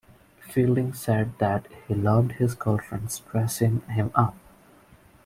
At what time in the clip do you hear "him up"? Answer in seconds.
3.81-4.33